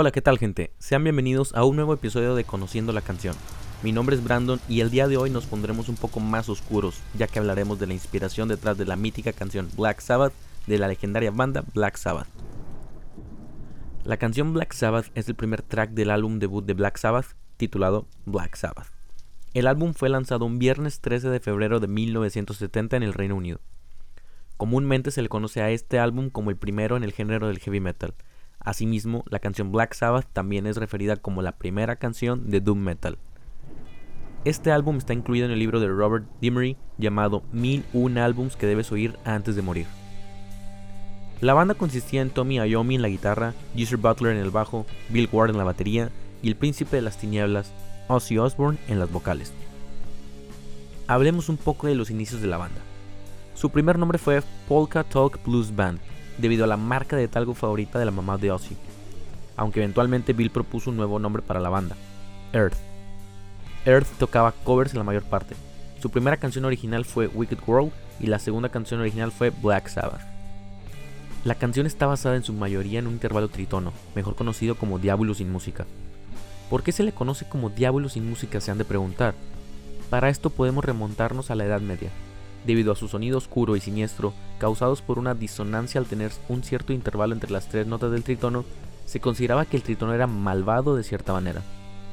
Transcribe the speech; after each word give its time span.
Hola, 0.00 0.12
¿qué 0.12 0.22
tal 0.22 0.38
gente? 0.38 0.70
Sean 0.78 1.02
bienvenidos 1.02 1.52
a 1.56 1.64
un 1.64 1.74
nuevo 1.74 1.92
episodio 1.92 2.36
de 2.36 2.44
Conociendo 2.44 2.92
la 2.92 3.00
canción. 3.00 3.34
Mi 3.82 3.90
nombre 3.90 4.14
es 4.14 4.22
Brandon 4.22 4.60
y 4.68 4.80
el 4.80 4.92
día 4.92 5.08
de 5.08 5.16
hoy 5.16 5.28
nos 5.28 5.46
pondremos 5.46 5.88
un 5.88 5.96
poco 5.96 6.20
más 6.20 6.48
oscuros, 6.48 7.00
ya 7.14 7.26
que 7.26 7.40
hablaremos 7.40 7.80
de 7.80 7.88
la 7.88 7.94
inspiración 7.94 8.46
detrás 8.46 8.78
de 8.78 8.84
la 8.84 8.94
mítica 8.94 9.32
canción 9.32 9.68
Black 9.76 9.98
Sabbath 9.98 10.32
de 10.68 10.78
la 10.78 10.86
legendaria 10.86 11.32
banda 11.32 11.64
Black 11.74 11.96
Sabbath. 11.96 12.28
La 14.04 14.18
canción 14.18 14.52
Black 14.52 14.72
Sabbath 14.72 15.10
es 15.16 15.28
el 15.28 15.34
primer 15.34 15.62
track 15.62 15.90
del 15.90 16.10
álbum 16.12 16.38
debut 16.38 16.64
de 16.64 16.74
Black 16.74 16.96
Sabbath, 16.96 17.34
titulado 17.56 18.06
Black 18.24 18.54
Sabbath. 18.54 18.92
El 19.52 19.66
álbum 19.66 19.94
fue 19.94 20.10
lanzado 20.10 20.44
un 20.44 20.60
viernes 20.60 21.00
13 21.00 21.28
de 21.28 21.40
febrero 21.40 21.80
de 21.80 21.88
1970 21.88 22.96
en 22.96 23.02
el 23.02 23.14
Reino 23.14 23.34
Unido. 23.34 23.58
Comúnmente 24.58 25.10
se 25.10 25.22
le 25.22 25.28
conoce 25.28 25.60
a 25.60 25.70
este 25.70 25.98
álbum 25.98 26.30
como 26.30 26.50
el 26.50 26.56
primero 26.56 26.96
en 26.96 27.02
el 27.02 27.12
género 27.12 27.48
del 27.48 27.58
heavy 27.58 27.80
metal, 27.80 28.14
Asimismo, 28.68 29.24
la 29.30 29.38
canción 29.38 29.72
Black 29.72 29.94
Sabbath 29.94 30.26
también 30.30 30.66
es 30.66 30.76
referida 30.76 31.16
como 31.16 31.40
la 31.40 31.52
primera 31.52 31.96
canción 31.96 32.50
de 32.50 32.60
Doom 32.60 32.80
Metal. 32.80 33.16
Este 34.44 34.70
álbum 34.70 34.98
está 34.98 35.14
incluido 35.14 35.46
en 35.46 35.52
el 35.52 35.58
libro 35.58 35.80
de 35.80 35.88
Robert 35.88 36.26
Dimery 36.42 36.76
llamado 36.98 37.42
1001 37.52 38.22
álbums 38.22 38.56
que 38.56 38.66
debes 38.66 38.92
oír 38.92 39.16
antes 39.24 39.56
de 39.56 39.62
morir. 39.62 39.86
La 41.40 41.54
banda 41.54 41.76
consistía 41.76 42.20
en 42.20 42.28
Tommy 42.28 42.56
Iommi 42.56 42.96
en 42.96 43.00
la 43.00 43.08
guitarra, 43.08 43.54
Geezer 43.74 43.96
Butler 43.96 44.36
en 44.36 44.42
el 44.42 44.50
bajo, 44.50 44.84
Bill 45.08 45.30
Ward 45.32 45.48
en 45.48 45.56
la 45.56 45.64
batería 45.64 46.10
y 46.42 46.48
el 46.48 46.56
príncipe 46.56 46.96
de 46.96 47.02
las 47.02 47.16
tinieblas, 47.16 47.72
Ozzy 48.08 48.36
Osbourne 48.36 48.78
en 48.86 48.98
las 48.98 49.10
vocales. 49.10 49.50
Hablemos 51.06 51.48
un 51.48 51.56
poco 51.56 51.86
de 51.86 51.94
los 51.94 52.10
inicios 52.10 52.42
de 52.42 52.48
la 52.48 52.58
banda. 52.58 52.82
Su 53.54 53.70
primer 53.70 53.98
nombre 53.98 54.18
fue 54.18 54.42
Polka 54.68 55.04
Talk 55.04 55.42
Blues 55.42 55.74
Band, 55.74 56.00
debido 56.38 56.64
a 56.64 56.68
la 56.68 56.76
marca 56.76 57.16
de 57.16 57.28
talgo 57.28 57.54
favorita 57.54 57.98
de 57.98 58.04
la 58.04 58.10
mamá 58.10 58.38
de 58.38 58.50
Ozzy, 58.50 58.76
aunque 59.56 59.80
eventualmente 59.80 60.32
Bill 60.32 60.50
propuso 60.50 60.90
un 60.90 60.96
nuevo 60.96 61.18
nombre 61.18 61.42
para 61.42 61.60
la 61.60 61.68
banda, 61.68 61.96
Earth. 62.52 62.76
Earth 63.84 64.08
tocaba 64.18 64.52
covers 64.52 64.92
en 64.92 64.98
la 64.98 65.04
mayor 65.04 65.24
parte. 65.24 65.54
Su 66.00 66.10
primera 66.10 66.36
canción 66.36 66.64
original 66.64 67.04
fue 67.04 67.26
Wicked 67.26 67.58
World 67.66 67.92
y 68.20 68.26
la 68.26 68.38
segunda 68.38 68.68
canción 68.68 69.00
original 69.00 69.32
fue 69.32 69.50
Black 69.50 69.88
Sabbath. 69.88 70.22
La 71.44 71.54
canción 71.54 71.86
está 71.86 72.06
basada 72.06 72.36
en 72.36 72.44
su 72.44 72.52
mayoría 72.52 72.98
en 72.98 73.06
un 73.06 73.14
intervalo 73.14 73.48
tritono, 73.48 73.92
mejor 74.14 74.34
conocido 74.34 74.74
como 74.74 74.98
Diablo 74.98 75.34
sin 75.34 75.50
música. 75.50 75.86
¿Por 76.68 76.82
qué 76.82 76.92
se 76.92 77.02
le 77.02 77.12
conoce 77.12 77.48
como 77.48 77.70
Diablo 77.70 78.08
sin 78.08 78.28
música? 78.28 78.60
Se 78.60 78.70
han 78.70 78.78
de 78.78 78.84
preguntar. 78.84 79.34
Para 80.10 80.28
esto 80.28 80.50
podemos 80.50 80.84
remontarnos 80.84 81.50
a 81.50 81.54
la 81.54 81.64
Edad 81.64 81.80
Media, 81.80 82.10
debido 82.66 82.92
a 82.92 82.96
su 82.96 83.08
sonido 83.08 83.38
oscuro 83.38 83.76
y 83.76 83.80
siniestro, 83.80 84.32
causados 84.58 85.02
por 85.02 85.18
una 85.18 85.34
disonancia 85.34 86.00
al 86.00 86.06
tener 86.06 86.32
un 86.48 86.62
cierto 86.62 86.92
intervalo 86.92 87.34
entre 87.34 87.50
las 87.50 87.68
tres 87.68 87.86
notas 87.86 88.10
del 88.10 88.24
tritono, 88.24 88.64
se 89.06 89.20
consideraba 89.20 89.64
que 89.64 89.76
el 89.76 89.82
tritono 89.82 90.12
era 90.12 90.26
malvado 90.26 90.94
de 90.94 91.02
cierta 91.02 91.32
manera. 91.32 91.62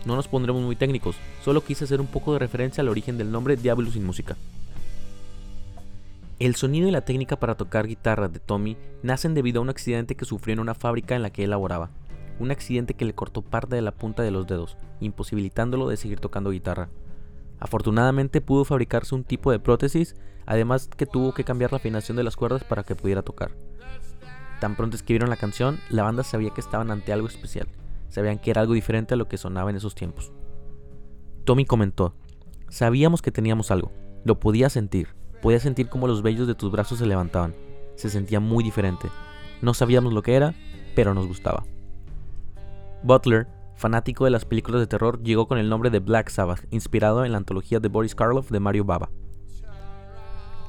No 0.06 0.16
nos 0.16 0.28
pondremos 0.28 0.62
muy 0.62 0.76
técnicos, 0.76 1.16
solo 1.44 1.64
quise 1.64 1.86
hacer 1.86 2.00
un 2.00 2.08
poco 2.08 2.34
de 2.34 2.40
referencia 2.40 2.82
al 2.82 2.90
origen 2.90 3.18
del 3.18 3.32
nombre 3.32 3.58
Diablo 3.58 3.90
sin 3.92 4.06
música. 4.06 4.38
El 6.38 6.56
sonido 6.56 6.88
y 6.88 6.92
la 6.92 7.02
técnica 7.02 7.38
para 7.38 7.56
tocar 7.56 7.88
guitarra 7.88 8.28
de 8.28 8.40
Tommy 8.40 8.78
nacen 9.04 9.34
debido 9.34 9.59
a 9.59 9.64
un 9.64 9.70
accidente 9.70 10.16
que 10.16 10.26
sufrió 10.26 10.54
en 10.54 10.59
una 10.59 10.76
fábrica 10.76 11.16
en 11.16 11.22
la 11.22 11.30
que 11.30 11.44
él 11.46 11.50
laboraba, 11.50 11.90
un 12.40 12.52
accidente 12.52 12.94
que 12.94 13.06
le 13.06 13.16
cortó 13.16 13.42
parte 13.42 13.76
de 13.76 13.82
la 13.82 13.92
punta 13.92 14.22
de 14.22 14.32
los 14.32 14.46
dedos, 14.46 14.78
imposibilitándolo 15.00 15.88
de 15.88 15.98
seguir 15.98 16.20
tocando 16.20 16.52
guitarra. 16.52 16.90
Afortunadamente 17.59 18.42
pudo 18.42 18.66
fabricarse 18.66 19.16
un 19.16 19.23
tipo 19.23 19.52
de 19.52 19.59
prótesis 19.59 20.16
además 20.45 20.89
que 20.95 21.06
tuvo 21.06 21.34
que 21.34 21.44
cambiar 21.44 21.72
la 21.72 21.78
afinación 21.78 22.17
de 22.17 22.23
las 22.23 22.36
cuerdas 22.36 22.64
para 22.64 22.84
que 22.84 22.95
pudiera 22.95 23.22
tocar. 23.22 23.52
Tan 24.59 24.75
pronto 24.75 24.95
escribieron 24.95 25.30
la 25.30 25.38
canción, 25.38 25.80
la 25.89 26.03
banda 26.03 26.23
sabía 26.23 26.52
que 26.52 26.62
estaban 26.62 26.92
ante 26.92 27.12
algo 27.12 27.28
especial, 27.28 27.67
sabían 28.09 28.39
que 28.39 28.52
era 28.52 28.62
algo 28.62 28.73
diferente 28.73 29.14
a 29.14 29.17
lo 29.17 29.28
que 29.28 29.38
sonaba 29.38 29.70
en 29.70 29.75
esos 29.75 29.95
tiempos. 29.95 30.31
Tommy 31.44 31.66
comentó, 31.66 32.16
sabíamos 32.70 33.22
que 33.22 33.31
teníamos 33.31 33.72
algo, 33.72 33.92
lo 34.23 34.40
podía 34.40 34.69
sentir, 34.69 35.09
podía 35.41 35.59
sentir 35.59 35.90
como 35.90 36.07
los 36.07 36.22
vellos 36.22 36.47
de 36.47 36.56
tus 36.56 36.72
brazos 36.72 37.00
se 37.00 37.06
levantaban, 37.06 37.53
se 37.96 38.09
sentía 38.09 38.40
muy 38.40 38.63
diferente, 38.63 39.09
no 39.62 39.74
sabíamos 39.74 40.13
lo 40.13 40.22
que 40.22 40.35
era, 40.35 40.53
pero 40.96 41.13
nos 41.13 41.28
gustaba. 41.28 41.66
Butler, 43.03 43.47
fanático 43.75 44.25
de 44.25 44.31
las 44.31 44.46
películas 44.46 44.81
de 44.81 44.88
terror, 44.88 45.22
llegó 45.22 45.47
con 45.47 45.58
el 45.58 45.69
nombre 45.69 45.90
de 45.90 46.00
Black 46.00 46.30
Sabbath, 46.30 46.66
inspirado 46.72 47.25
en 47.25 47.31
la 47.31 47.38
antología 47.38 47.80
de 47.80 47.90
Boris 47.90 48.16
Karloff 48.16 48.50
de 48.50 48.59
Mario 48.59 48.86
Baba. 48.86 49.09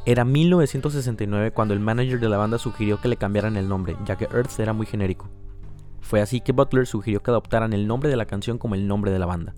Era 0.05 0.25
1969 0.25 1.51
cuando 1.51 1.75
el 1.75 1.81
manager 1.81 2.21
de 2.21 2.29
la 2.29 2.37
banda 2.37 2.59
sugirió 2.59 3.01
que 3.01 3.09
le 3.09 3.17
cambiaran 3.17 3.57
el 3.57 3.69
nombre, 3.69 3.97
ya 4.05 4.17
que 4.17 4.27
Earth 4.27 4.61
era 4.61 4.73
muy 4.73 4.87
genérico. 4.87 5.29
Fue 6.01 6.21
así 6.21 6.41
que 6.41 6.53
Butler 6.53 6.87
sugirió 6.87 7.21
que 7.23 7.33
adoptaran 7.33 7.73
el 7.73 7.89
nombre 7.89 8.09
de 8.09 8.17
la 8.17 8.27
canción 8.27 8.59
como 8.59 8.77
el 8.77 8.87
nombre 8.87 9.11
de 9.11 9.19
la 9.19 9.27
banda. 9.27 9.55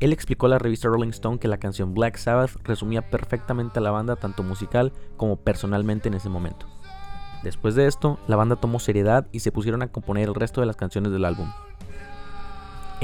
Él 0.00 0.12
explicó 0.12 0.46
a 0.46 0.48
la 0.48 0.58
revista 0.58 0.88
Rolling 0.88 1.10
Stone 1.10 1.38
que 1.38 1.46
la 1.46 1.58
canción 1.58 1.94
Black 1.94 2.16
Sabbath 2.16 2.56
resumía 2.64 3.08
perfectamente 3.08 3.78
a 3.78 3.82
la 3.82 3.92
banda 3.92 4.16
tanto 4.16 4.42
musical 4.42 4.92
como 5.16 5.36
personalmente 5.36 6.08
en 6.08 6.14
ese 6.14 6.28
momento. 6.28 6.66
Después 7.44 7.76
de 7.76 7.86
esto, 7.86 8.18
la 8.26 8.34
banda 8.34 8.56
tomó 8.56 8.80
seriedad 8.80 9.28
y 9.30 9.40
se 9.40 9.52
pusieron 9.52 9.82
a 9.82 9.88
componer 9.88 10.28
el 10.28 10.34
resto 10.34 10.60
de 10.60 10.66
las 10.66 10.76
canciones 10.76 11.12
del 11.12 11.24
álbum. 11.24 11.48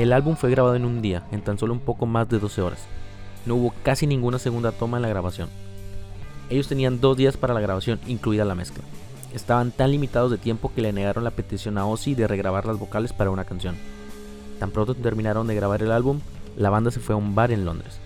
El 0.00 0.14
álbum 0.14 0.34
fue 0.34 0.50
grabado 0.50 0.76
en 0.76 0.86
un 0.86 1.02
día, 1.02 1.24
en 1.30 1.42
tan 1.42 1.58
solo 1.58 1.74
un 1.74 1.78
poco 1.78 2.06
más 2.06 2.26
de 2.26 2.38
12 2.38 2.62
horas. 2.62 2.86
No 3.44 3.56
hubo 3.56 3.74
casi 3.82 4.06
ninguna 4.06 4.38
segunda 4.38 4.72
toma 4.72 4.96
en 4.96 5.02
la 5.02 5.10
grabación. 5.10 5.50
Ellos 6.48 6.68
tenían 6.68 7.02
dos 7.02 7.18
días 7.18 7.36
para 7.36 7.52
la 7.52 7.60
grabación, 7.60 8.00
incluida 8.06 8.46
la 8.46 8.54
mezcla. 8.54 8.82
Estaban 9.34 9.72
tan 9.72 9.90
limitados 9.90 10.30
de 10.30 10.38
tiempo 10.38 10.72
que 10.74 10.80
le 10.80 10.94
negaron 10.94 11.22
la 11.22 11.32
petición 11.32 11.76
a 11.76 11.84
Ozzy 11.84 12.14
de 12.14 12.26
regrabar 12.26 12.64
las 12.64 12.78
vocales 12.78 13.12
para 13.12 13.28
una 13.28 13.44
canción. 13.44 13.76
Tan 14.58 14.70
pronto 14.70 14.94
terminaron 14.94 15.46
de 15.46 15.54
grabar 15.54 15.82
el 15.82 15.92
álbum, 15.92 16.20
la 16.56 16.70
banda 16.70 16.90
se 16.90 17.00
fue 17.00 17.14
a 17.14 17.18
un 17.18 17.34
bar 17.34 17.52
en 17.52 17.66
Londres. 17.66 17.98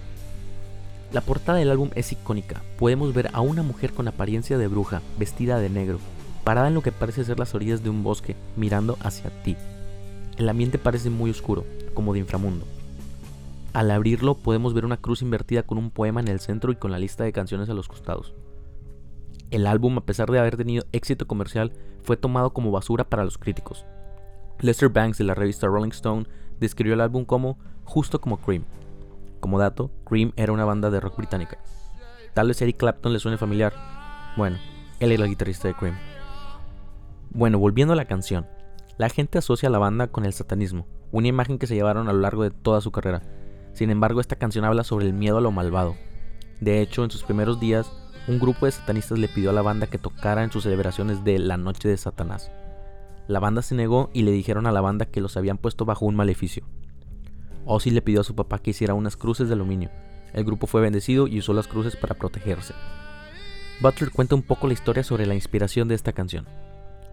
La 1.12 1.20
portada 1.20 1.58
del 1.58 1.70
álbum 1.70 1.90
es 1.94 2.10
icónica. 2.10 2.60
Podemos 2.76 3.14
ver 3.14 3.30
a 3.32 3.40
una 3.40 3.62
mujer 3.62 3.92
con 3.92 4.08
apariencia 4.08 4.58
de 4.58 4.66
bruja, 4.66 5.00
vestida 5.16 5.60
de 5.60 5.70
negro, 5.70 6.00
parada 6.42 6.66
en 6.66 6.74
lo 6.74 6.82
que 6.82 6.90
parece 6.90 7.22
ser 7.22 7.38
las 7.38 7.54
orillas 7.54 7.84
de 7.84 7.90
un 7.90 8.02
bosque, 8.02 8.34
mirando 8.56 8.98
hacia 9.00 9.30
ti. 9.44 9.56
El 10.36 10.48
ambiente 10.48 10.78
parece 10.78 11.10
muy 11.10 11.30
oscuro, 11.30 11.64
como 11.94 12.12
de 12.12 12.18
inframundo. 12.18 12.66
Al 13.72 13.90
abrirlo 13.90 14.36
podemos 14.36 14.74
ver 14.74 14.84
una 14.84 14.98
cruz 14.98 15.22
invertida 15.22 15.62
con 15.62 15.78
un 15.78 15.90
poema 15.90 16.20
en 16.20 16.28
el 16.28 16.40
centro 16.40 16.70
y 16.70 16.76
con 16.76 16.92
la 16.92 16.98
lista 16.98 17.24
de 17.24 17.32
canciones 17.32 17.68
a 17.68 17.74
los 17.74 17.88
costados. 17.88 18.34
El 19.50 19.66
álbum, 19.66 19.98
a 19.98 20.04
pesar 20.04 20.30
de 20.30 20.38
haber 20.38 20.56
tenido 20.56 20.84
éxito 20.92 21.26
comercial, 21.26 21.72
fue 22.02 22.16
tomado 22.16 22.52
como 22.52 22.70
basura 22.70 23.04
para 23.04 23.24
los 23.24 23.38
críticos. 23.38 23.84
Lester 24.60 24.88
Banks 24.88 25.18
de 25.18 25.24
la 25.24 25.34
revista 25.34 25.66
Rolling 25.66 25.90
Stone 25.90 26.26
describió 26.60 26.94
el 26.94 27.00
álbum 27.00 27.24
como 27.24 27.58
justo 27.84 28.20
como 28.20 28.38
Cream. 28.38 28.64
Como 29.40 29.58
dato, 29.58 29.90
Cream 30.04 30.32
era 30.36 30.52
una 30.52 30.64
banda 30.64 30.90
de 30.90 31.00
rock 31.00 31.16
británica. 31.16 31.58
Tal 32.32 32.48
vez 32.48 32.60
Eric 32.62 32.76
Clapton 32.76 33.12
le 33.12 33.18
suene 33.18 33.38
familiar. 33.38 33.74
Bueno, 34.36 34.58
él 35.00 35.12
era 35.12 35.24
el 35.24 35.30
guitarrista 35.30 35.68
de 35.68 35.74
Cream. 35.74 35.96
Bueno, 37.30 37.58
volviendo 37.58 37.92
a 37.92 37.96
la 37.96 38.06
canción. 38.06 38.46
La 38.96 39.08
gente 39.08 39.38
asocia 39.38 39.68
a 39.68 39.72
la 39.72 39.78
banda 39.78 40.06
con 40.06 40.24
el 40.24 40.32
satanismo, 40.32 40.86
una 41.14 41.28
imagen 41.28 41.58
que 41.58 41.66
se 41.68 41.74
llevaron 41.74 42.08
a 42.08 42.12
lo 42.12 42.18
largo 42.18 42.42
de 42.42 42.50
toda 42.50 42.80
su 42.80 42.90
carrera, 42.90 43.22
sin 43.72 43.90
embargo, 43.90 44.20
esta 44.20 44.36
canción 44.36 44.64
habla 44.64 44.84
sobre 44.84 45.06
el 45.06 45.12
miedo 45.12 45.38
a 45.38 45.40
lo 45.40 45.50
malvado. 45.50 45.96
De 46.60 46.80
hecho, 46.80 47.04
en 47.04 47.10
sus 47.10 47.24
primeros 47.24 47.58
días, 47.60 47.92
un 48.28 48.38
grupo 48.38 48.66
de 48.66 48.72
satanistas 48.72 49.18
le 49.18 49.28
pidió 49.28 49.50
a 49.50 49.52
la 49.52 49.62
banda 49.62 49.88
que 49.88 49.98
tocara 49.98 50.44
en 50.44 50.50
sus 50.52 50.62
celebraciones 50.62 51.24
de 51.24 51.38
la 51.38 51.56
Noche 51.56 51.88
de 51.88 51.96
Satanás. 51.96 52.50
La 53.26 53.40
banda 53.40 53.62
se 53.62 53.74
negó 53.74 54.10
y 54.12 54.22
le 54.22 54.30
dijeron 54.30 54.66
a 54.66 54.72
la 54.72 54.80
banda 54.80 55.06
que 55.06 55.20
los 55.20 55.36
habían 55.36 55.58
puesto 55.58 55.84
bajo 55.84 56.06
un 56.06 56.14
maleficio. 56.14 56.64
Ozzy 57.64 57.90
le 57.90 58.02
pidió 58.02 58.20
a 58.20 58.24
su 58.24 58.34
papá 58.34 58.58
que 58.58 58.70
hiciera 58.70 58.94
unas 58.94 59.16
cruces 59.16 59.48
de 59.48 59.54
aluminio. 59.54 59.90
El 60.32 60.44
grupo 60.44 60.66
fue 60.66 60.80
bendecido 60.80 61.26
y 61.26 61.38
usó 61.38 61.52
las 61.52 61.66
cruces 61.66 61.96
para 61.96 62.14
protegerse. 62.14 62.74
Butler 63.80 64.10
cuenta 64.10 64.36
un 64.36 64.42
poco 64.42 64.68
la 64.68 64.72
historia 64.72 65.02
sobre 65.02 65.26
la 65.26 65.34
inspiración 65.34 65.88
de 65.88 65.96
esta 65.96 66.12
canción. 66.12 66.46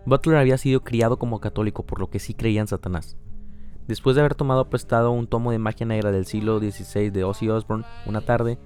Butler 0.06 0.38
había 0.38 0.58
sido 0.58 0.84
criado 0.84 1.18
como 1.18 1.40
católico 1.40 1.84
por 1.84 2.00
lo 2.00 2.10
que 2.10 2.20
sí 2.20 2.34
creía 2.34 2.62
en 2.62 2.68
Satanás. 2.68 3.18
Después 3.88 4.16
de 4.16 4.22
haber 4.22 4.36
tomado 4.36 4.70
prestado 4.70 5.12
un 5.12 5.28
tomo 5.28 5.52
de 5.52 5.60
magia 5.60 5.86
negra 5.86 6.12
del 6.12 6.26
siglo 6.26 6.60
XVI 6.60 7.10
de 7.10 7.24
Ozzy 7.24 7.50
Osbourne 7.50 7.86
una 8.06 8.22
tarde, 8.22 8.58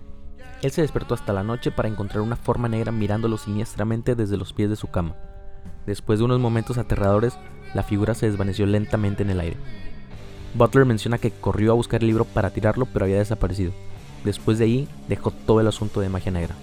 él 0.61 0.71
se 0.71 0.81
despertó 0.81 1.13
hasta 1.13 1.33
la 1.33 1.43
noche 1.43 1.71
para 1.71 1.87
encontrar 1.87 2.21
una 2.21 2.35
forma 2.35 2.67
negra 2.67 2.91
mirándolo 2.91 3.37
siniestramente 3.37 4.15
desde 4.15 4.37
los 4.37 4.53
pies 4.53 4.69
de 4.69 4.75
su 4.75 4.87
cama. 4.87 5.15
Después 5.85 6.19
de 6.19 6.25
unos 6.25 6.39
momentos 6.39 6.77
aterradores, 6.77 7.37
la 7.73 7.83
figura 7.83 8.13
se 8.13 8.29
desvaneció 8.29 8.65
lentamente 8.65 9.23
en 9.23 9.29
el 9.29 9.39
aire. 9.39 9.57
Butler 10.55 10.85
menciona 10.85 11.17
que 11.17 11.31
corrió 11.31 11.71
a 11.71 11.75
buscar 11.75 12.01
el 12.01 12.07
libro 12.07 12.25
para 12.25 12.49
tirarlo, 12.49 12.85
pero 12.85 13.05
había 13.05 13.17
desaparecido. 13.17 13.73
Después 14.23 14.57
de 14.57 14.65
ahí, 14.65 14.87
dejó 15.07 15.31
todo 15.31 15.59
el 15.59 15.67
asunto 15.67 15.99
de 15.99 16.09
magia 16.09 16.31
negra. 16.31 16.55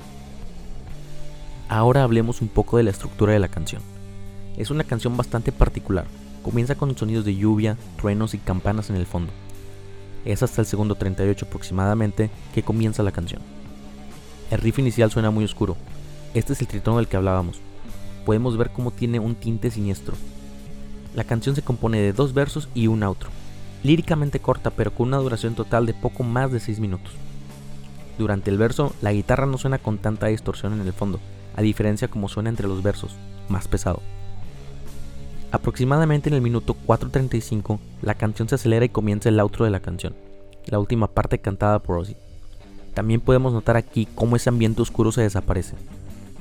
Ahora 1.69 2.02
hablemos 2.02 2.43
un 2.43 2.49
poco 2.49 2.76
de 2.76 2.82
la 2.82 2.90
estructura 2.90 3.32
de 3.32 3.38
la 3.38 3.49
canción. 3.49 3.82
Es 4.56 4.70
una 4.70 4.84
canción 4.84 5.16
bastante 5.16 5.52
particular, 5.52 6.06
Comienza 6.42 6.74
con 6.74 6.96
sonidos 6.96 7.24
de 7.24 7.36
lluvia, 7.36 7.76
truenos 7.96 8.34
y 8.34 8.38
campanas 8.38 8.90
en 8.90 8.96
el 8.96 9.06
fondo. 9.06 9.32
Es 10.24 10.42
hasta 10.42 10.60
el 10.60 10.66
segundo 10.66 10.96
38 10.96 11.46
aproximadamente 11.46 12.30
que 12.54 12.62
comienza 12.62 13.02
la 13.02 13.12
canción. 13.12 13.40
El 14.50 14.58
riff 14.58 14.78
inicial 14.78 15.10
suena 15.10 15.30
muy 15.30 15.44
oscuro. 15.44 15.76
Este 16.34 16.52
es 16.52 16.60
el 16.60 16.66
tritono 16.66 16.98
del 16.98 17.08
que 17.08 17.16
hablábamos. 17.16 17.60
Podemos 18.26 18.56
ver 18.56 18.70
cómo 18.70 18.90
tiene 18.90 19.20
un 19.20 19.34
tinte 19.34 19.70
siniestro. 19.70 20.14
La 21.14 21.24
canción 21.24 21.54
se 21.54 21.62
compone 21.62 22.00
de 22.00 22.12
dos 22.12 22.34
versos 22.34 22.68
y 22.74 22.86
un 22.86 23.02
outro, 23.02 23.30
líricamente 23.82 24.40
corta 24.40 24.70
pero 24.70 24.94
con 24.94 25.08
una 25.08 25.18
duración 25.18 25.54
total 25.54 25.86
de 25.86 25.94
poco 25.94 26.22
más 26.22 26.50
de 26.50 26.58
6 26.58 26.80
minutos. 26.80 27.12
Durante 28.18 28.50
el 28.50 28.58
verso, 28.58 28.94
la 29.02 29.12
guitarra 29.12 29.46
no 29.46 29.58
suena 29.58 29.78
con 29.78 29.98
tanta 29.98 30.26
distorsión 30.26 30.72
en 30.72 30.86
el 30.86 30.92
fondo, 30.92 31.20
a 31.54 31.62
diferencia 31.62 32.08
como 32.08 32.28
suena 32.28 32.48
entre 32.48 32.68
los 32.68 32.82
versos, 32.82 33.16
más 33.48 33.68
pesado. 33.68 34.00
Aproximadamente 35.52 36.31
en 36.31 36.34
el 36.34 36.40
minuto 36.40 36.75
4.35, 36.87 37.78
la 38.00 38.14
canción 38.14 38.49
se 38.49 38.54
acelera 38.54 38.87
y 38.87 38.88
comienza 38.88 39.28
el 39.28 39.38
outro 39.38 39.66
de 39.66 39.70
la 39.70 39.81
canción, 39.81 40.14
la 40.64 40.78
última 40.78 41.08
parte 41.08 41.40
cantada 41.40 41.78
por 41.78 41.99
Ozzy. 41.99 42.16
También 42.94 43.20
podemos 43.20 43.52
notar 43.52 43.76
aquí 43.76 44.08
cómo 44.14 44.37
ese 44.37 44.49
ambiente 44.49 44.81
oscuro 44.81 45.12
se 45.12 45.20
desaparece. 45.20 45.76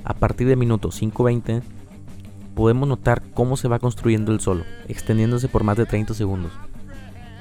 A 0.05 0.13
partir 0.13 0.47
del 0.47 0.55
minuto 0.55 0.91
5.20, 0.91 1.61
podemos 2.55 2.87
notar 2.87 3.21
cómo 3.33 3.57
se 3.57 3.67
va 3.67 3.79
construyendo 3.79 4.31
el 4.31 4.39
solo, 4.39 4.63
extendiéndose 4.87 5.49
por 5.49 5.65
más 5.65 5.75
de 5.75 5.85
30 5.85 6.13
segundos. 6.13 6.53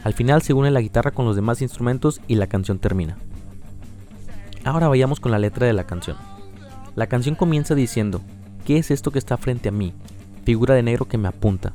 Al 0.03 0.13
final 0.13 0.43
se 0.43 0.55
une 0.55 0.73
la 0.73 0.81
guitarra 0.81 1.13
con 1.13 1.25
los 1.25 1.37
demás 1.37 1.63
instrumentos 1.63 2.21
y 2.27 2.35
la 2.35 2.49
canción 2.49 2.81
termina. 2.81 3.17
Ahora 4.65 4.89
vayamos 4.89 5.21
con 5.21 5.31
la 5.31 5.39
letra 5.39 5.69
de 5.69 5.73
la 5.73 5.85
canción. 5.85 6.17
La 6.97 7.07
canción 7.07 7.37
comienza 7.37 7.77
diciendo, 7.77 8.23
¿qué 8.65 8.79
es 8.79 8.91
esto 8.91 9.13
que 9.13 9.21
está 9.21 9.37
frente 9.37 9.69
a 9.69 9.73
mí? 9.73 9.95
Figura 10.45 10.75
de 10.75 10.83
negro 10.83 11.07
que 11.07 11.19
me 11.19 11.29
apunta. 11.29 11.73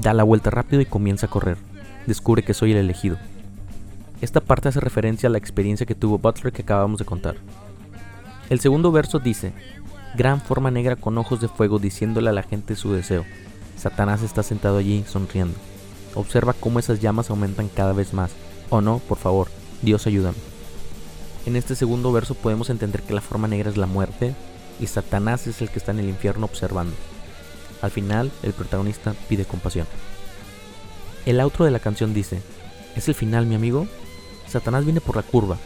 Da 0.00 0.14
la 0.14 0.22
vuelta 0.22 0.50
rápido 0.50 0.80
y 0.80 0.86
comienza 0.86 1.26
a 1.26 1.30
correr. 1.30 1.58
Descubre 2.06 2.42
que 2.42 2.54
soy 2.54 2.72
el 2.72 2.78
elegido. 2.78 3.18
Esta 4.20 4.40
parte 4.40 4.68
hace 4.68 4.80
referencia 4.80 5.28
a 5.28 5.32
la 5.32 5.38
experiencia 5.38 5.86
que 5.86 5.94
tuvo 5.94 6.18
Butler 6.18 6.52
que 6.52 6.62
acabamos 6.62 6.98
de 6.98 7.04
contar. 7.04 7.36
El 8.48 8.60
segundo 8.60 8.92
verso 8.92 9.18
dice, 9.18 9.52
gran 10.16 10.40
forma 10.40 10.70
negra 10.70 10.96
con 10.96 11.16
ojos 11.18 11.40
de 11.40 11.48
fuego 11.48 11.78
diciéndole 11.78 12.30
a 12.30 12.32
la 12.32 12.42
gente 12.42 12.76
su 12.76 12.92
deseo. 12.92 13.24
Satanás 13.76 14.22
está 14.22 14.42
sentado 14.42 14.78
allí 14.78 15.04
sonriendo. 15.06 15.56
Observa 16.14 16.52
cómo 16.52 16.78
esas 16.78 17.00
llamas 17.00 17.30
aumentan 17.30 17.68
cada 17.68 17.92
vez 17.92 18.12
más. 18.12 18.32
Oh 18.68 18.80
no, 18.80 18.98
por 18.98 19.18
favor, 19.18 19.48
Dios 19.82 20.06
ayúdame. 20.06 20.36
En 21.46 21.56
este 21.56 21.74
segundo 21.74 22.12
verso 22.12 22.34
podemos 22.34 22.68
entender 22.68 23.02
que 23.02 23.14
la 23.14 23.20
forma 23.20 23.48
negra 23.48 23.70
es 23.70 23.76
la 23.76 23.86
muerte 23.86 24.34
y 24.78 24.86
Satanás 24.86 25.46
es 25.46 25.62
el 25.62 25.70
que 25.70 25.78
está 25.78 25.92
en 25.92 26.00
el 26.00 26.08
infierno 26.08 26.44
observando. 26.44 26.94
Al 27.82 27.90
final, 27.90 28.30
el 28.42 28.52
protagonista 28.52 29.14
pide 29.28 29.44
compasión. 29.44 29.86
El 31.26 31.40
outro 31.40 31.64
de 31.64 31.70
la 31.70 31.80
canción 31.80 32.14
dice, 32.14 32.40
¿es 32.96 33.08
el 33.08 33.14
final 33.14 33.46
mi 33.46 33.54
amigo? 33.54 33.86
Satanás 34.46 34.84
viene 34.84 35.00
por 35.00 35.16
la 35.16 35.22
curva. 35.22 35.58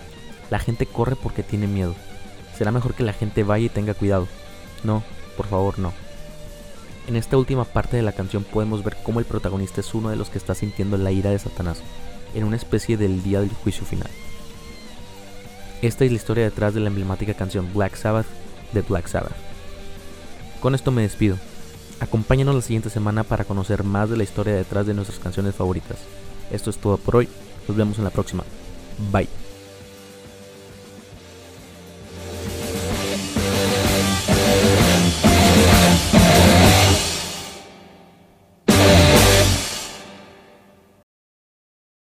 La 0.51 0.59
gente 0.59 0.87
corre 0.87 1.17
porque 1.17 1.43
tiene 1.43 1.67
miedo. 1.67 1.95
Será 2.57 2.71
mejor 2.71 2.95
que 2.95 3.03
la 3.03 3.13
gente 3.13 3.43
vaya 3.43 3.67
y 3.67 3.69
tenga 3.69 3.95
cuidado. 3.95 4.29
No, 4.83 5.03
por 5.37 5.47
favor, 5.47 5.79
no. 5.79 5.93
En 7.07 7.17
esta 7.17 7.37
última 7.37 7.65
parte 7.65 7.97
de 7.97 8.03
la 8.03 8.13
canción 8.13 8.45
podemos 8.45 8.83
ver 8.83 8.97
cómo 9.03 9.21
el 9.21 9.27
protagonista 9.27 9.81
es 9.81 9.95
uno 9.95 10.11
de 10.11 10.17
los 10.17 10.31
que 10.31 10.39
está 10.39 10.55
sintiendo 10.55 10.97
la 10.97 11.13
ira 11.13 11.31
de 11.31 11.39
Satanás, 11.39 11.83
en 12.35 12.45
una 12.45 12.57
especie 12.57 12.97
del 12.97 13.23
día 13.23 13.41
del 13.41 13.53
juicio 13.53 13.85
final. 13.85 14.11
Esta 15.83 16.05
es 16.05 16.11
la 16.11 16.17
historia 16.17 16.45
detrás 16.45 16.73
de 16.73 16.81
la 16.81 16.89
emblemática 16.89 17.35
canción 17.35 17.69
Black 17.75 17.97
Sabbath 17.97 18.27
de 18.73 18.81
Black 18.83 19.07
Sabbath. 19.07 19.37
Con 20.61 20.75
esto 20.75 20.91
me 20.91 21.03
despido. 21.03 21.37
Acompáñanos 22.05 22.55
la 22.55 22.61
siguiente 22.61 22.91
semana 22.91 23.25
para 23.25 23.47
conocer 23.47 23.83
más 23.83 24.11
de 24.11 24.19
la 24.19 24.25
historia 24.25 24.55
detrás 24.55 24.87
de 24.87 24.93
nuestras 24.93 25.19
canciones 25.19 25.55
favoritas. 25.55 25.97
Esto 26.51 26.69
es 26.69 26.77
todo 26.77 26.99
por 26.99 27.17
hoy. 27.17 27.31
Nos 27.67 27.77
vemos 27.79 27.97
en 27.97 28.05
la 28.05 28.11
próxima. 28.11 28.45
Bye. 29.11 29.44